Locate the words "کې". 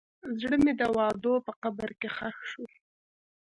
1.99-2.09